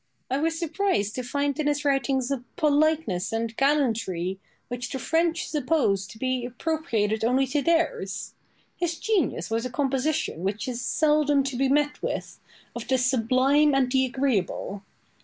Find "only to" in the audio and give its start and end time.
7.23-7.61